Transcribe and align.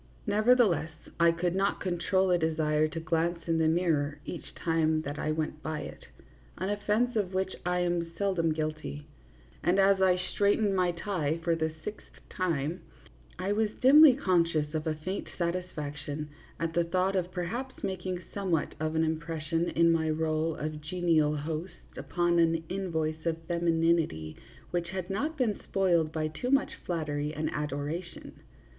Nevertheless, 0.25 0.89
I 1.19 1.31
could 1.31 1.53
not 1.53 1.79
control 1.79 2.31
a 2.31 2.37
desire 2.39 2.87
to 2.87 2.99
glance 2.99 3.43
in 3.47 3.59
the 3.59 3.67
mirror 3.67 4.19
each 4.25 4.55
time 4.55 5.03
that 5.03 5.19
I 5.19 5.29
went 5.31 5.61
by 5.61 5.81
it 5.81 6.07
an 6.57 6.71
offence 6.71 7.15
of 7.15 7.35
which 7.35 7.55
I 7.67 7.81
am 7.81 8.11
sel 8.17 8.33
dom 8.33 8.51
guilty 8.51 9.05
and 9.63 9.77
as 9.77 10.01
I 10.01 10.17
straightened 10.17 10.75
my 10.75 10.91
tie 10.91 11.37
for 11.43 11.53
the 11.55 11.71
sixth 11.83 12.19
time 12.31 12.81
I 13.37 13.51
was 13.51 13.69
dimly 13.79 14.15
conscious 14.15 14.73
of 14.73 14.87
a 14.87 14.95
faint 14.95 15.27
satisfac 15.37 15.95
tion 15.97 16.29
at 16.59 16.73
the 16.73 16.83
thought 16.83 17.15
of 17.15 17.31
perhaps 17.31 17.83
making 17.83 18.23
somewhat 18.33 18.73
of 18.79 18.95
an 18.95 19.03
impression 19.03 19.69
in 19.69 19.91
my 19.91 20.09
role 20.09 20.55
of 20.55 20.81
genial 20.81 21.35
host 21.35 21.75
upon 21.95 22.39
an 22.39 22.63
in 22.69 22.89
voice 22.89 23.23
of 23.27 23.37
femininity 23.43 24.35
which 24.71 24.89
had 24.89 25.11
not 25.11 25.37
been 25.37 25.59
spoiled 25.59 26.11
by 26.11 26.27
too 26.27 26.49
much 26.49 26.71
flattery 26.87 27.35
and 27.35 27.51
adoration. 27.53 28.31